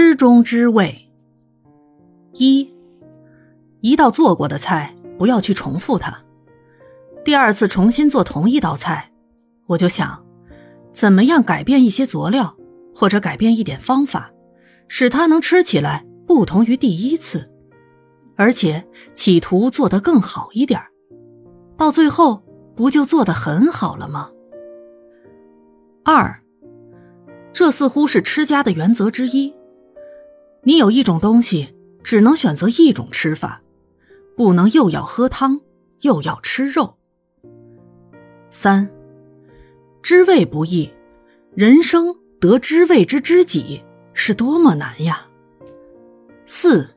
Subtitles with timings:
[0.00, 1.10] 吃中知味。
[2.34, 2.72] 一，
[3.80, 6.16] 一道做过的菜不要去重复它。
[7.24, 9.10] 第二次重新做同一道菜，
[9.66, 10.24] 我就想，
[10.92, 12.56] 怎么样改变一些佐料，
[12.94, 14.30] 或者改变一点方法，
[14.86, 17.50] 使它能吃起来不同于第一次，
[18.36, 20.80] 而且企图做得更好一点
[21.76, 22.44] 到最后
[22.76, 24.30] 不就做得很好了吗？
[26.04, 26.40] 二，
[27.52, 29.57] 这似乎是吃家的原则之一。
[30.62, 33.62] 你有一种东西，只能选择一种吃法，
[34.36, 35.60] 不能又要喝汤
[36.00, 36.96] 又要吃肉。
[38.50, 38.90] 三，
[40.02, 40.90] 知味不易，
[41.54, 43.82] 人生得知味之知己
[44.12, 45.26] 是多么难呀！
[46.46, 46.88] 四，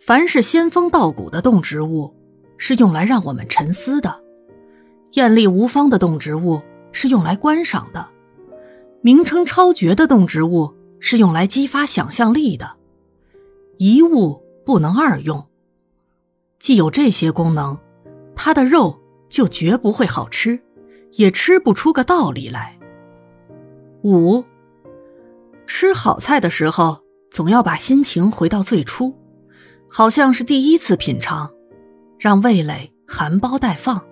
[0.00, 2.14] 凡是仙风道骨的动植物，
[2.58, 4.10] 是用来让我们沉思的；
[5.12, 6.60] 艳丽无方的动植物
[6.92, 8.04] 是用来观赏的；
[9.02, 12.76] 名称超绝的动植物是用来激发想象力的。
[13.78, 15.48] 一物不能二用，
[16.58, 17.78] 既有这些功能，
[18.36, 18.98] 它的肉。
[19.30, 20.60] 就绝不会好吃，
[21.12, 22.76] 也吃不出个道理来。
[24.02, 24.44] 五，
[25.68, 29.14] 吃好菜的时候，总要把心情回到最初，
[29.88, 31.48] 好像是第一次品尝，
[32.18, 34.04] 让味蕾含苞待放。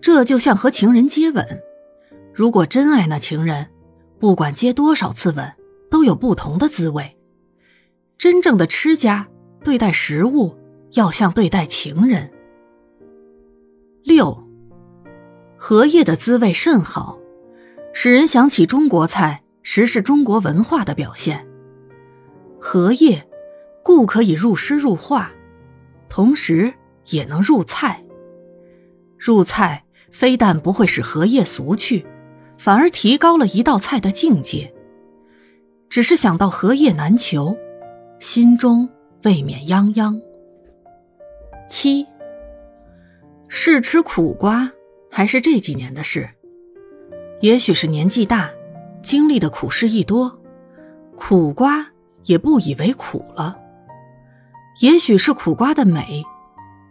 [0.00, 1.46] 这就像和情人接吻，
[2.32, 3.68] 如果真爱那情人，
[4.18, 5.52] 不管接多少次吻，
[5.92, 7.18] 都有不同的滋味。
[8.16, 9.28] 真正的吃家
[9.62, 10.56] 对待食物，
[10.94, 12.32] 要像对待情人。
[14.02, 14.42] 六，
[15.58, 17.18] 荷叶的滋味甚好，
[17.92, 21.46] 使人想起中国菜，实是中国文化的表现。
[22.58, 23.28] 荷叶，
[23.84, 25.30] 故可以入诗入画，
[26.08, 26.72] 同时
[27.10, 28.02] 也能入菜。
[29.18, 32.06] 入菜非但不会使荷叶俗去，
[32.56, 34.74] 反而提高了一道菜的境界。
[35.92, 37.54] 只是想到荷叶难求，
[38.18, 38.88] 心中
[39.24, 40.18] 未免泱泱。
[41.68, 42.06] 七。
[43.46, 44.72] 是吃苦瓜，
[45.10, 46.26] 还是这几年的事？
[47.42, 48.48] 也许是年纪大，
[49.02, 50.34] 经历的苦事一多，
[51.14, 51.86] 苦瓜
[52.24, 53.58] 也不以为苦了。
[54.80, 56.24] 也许是苦瓜的美，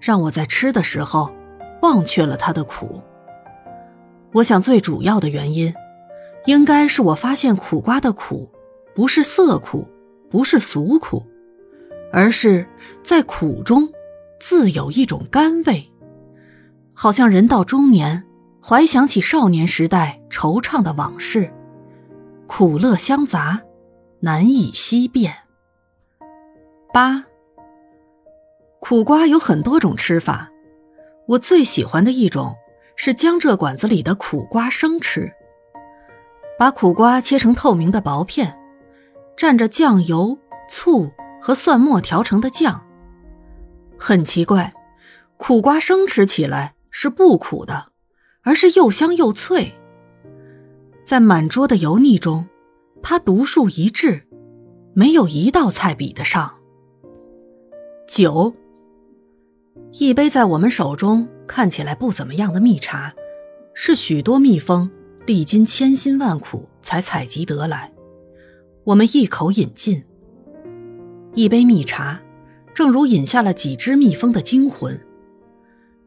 [0.00, 1.30] 让我在吃的时候
[1.82, 3.02] 忘却了它的苦。
[4.32, 5.74] 我想最主要的原因，
[6.46, 8.50] 应该是我发现苦瓜的苦，
[8.96, 9.86] 不是色苦，
[10.30, 11.22] 不是俗苦，
[12.10, 12.66] 而是
[13.02, 13.86] 在苦中
[14.40, 15.92] 自有一种甘味。
[16.94, 18.24] 好像人到中年，
[18.64, 21.52] 怀想起少年时代惆怅的往事，
[22.46, 23.60] 苦乐相杂，
[24.20, 25.30] 难以析辨。
[26.90, 27.26] 八，
[28.80, 30.50] 苦瓜有很多种吃法，
[31.28, 32.54] 我最喜欢的一种
[32.96, 35.30] 是江浙馆子里的苦瓜生吃。
[36.58, 38.58] 把苦瓜切成透明的薄片，
[39.36, 40.38] 蘸着酱油、
[40.68, 41.10] 醋
[41.40, 42.82] 和蒜末调成的酱。
[43.98, 44.72] 很奇怪，
[45.36, 46.74] 苦瓜生吃起来。
[46.98, 47.88] 是不苦的，
[48.40, 49.74] 而是又香又脆。
[51.04, 52.46] 在满桌的油腻中，
[53.02, 54.26] 它独树一帜，
[54.94, 56.54] 没有一道菜比得上。
[58.08, 58.54] 酒，
[59.92, 63.12] 一杯在我们手中看起来不怎么样的蜜茶，
[63.74, 64.90] 是许多蜜蜂
[65.26, 67.92] 历经千辛万苦才采集得来。
[68.86, 70.04] 我们一口饮尽，
[71.34, 72.20] 一杯蜜茶，
[72.72, 75.00] 正如饮下了几只蜜蜂的精魂。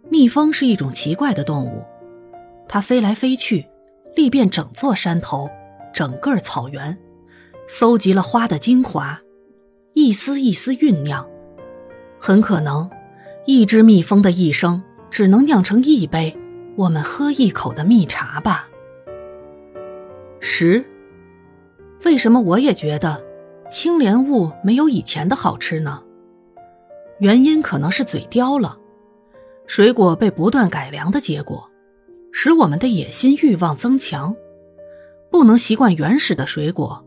[0.07, 1.83] 蜜蜂是一种奇怪的动物，
[2.69, 3.65] 它飞来飞去，
[4.15, 5.49] 历遍整座山头、
[5.93, 6.97] 整个草原，
[7.67, 9.19] 搜集了花的精华，
[9.93, 11.27] 一丝一丝酝酿。
[12.17, 12.89] 很可能，
[13.45, 16.33] 一只蜜蜂的一生只能酿成一杯
[16.77, 18.69] 我们喝一口的蜜茶吧。
[20.39, 20.85] 十，
[22.03, 23.23] 为什么我也觉得
[23.69, 26.01] 青莲雾没有以前的好吃呢？
[27.19, 28.77] 原因可能是嘴刁了。
[29.67, 31.69] 水果被不断改良的结果，
[32.31, 34.35] 使我们的野心欲望增强，
[35.31, 37.05] 不能习惯原始的水果。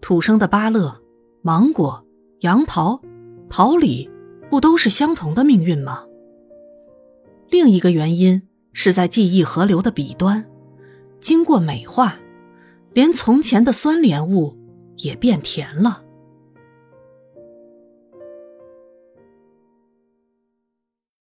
[0.00, 1.00] 土生的芭乐、
[1.42, 2.04] 芒果、
[2.40, 3.00] 杨桃、
[3.48, 4.08] 桃李，
[4.48, 6.04] 不都是相同的命运吗？
[7.50, 8.42] 另一个原因
[8.72, 10.44] 是在记忆河流的彼端，
[11.18, 12.16] 经过美化，
[12.96, 14.56] 连从前的酸莲雾
[14.96, 16.02] 也变甜了。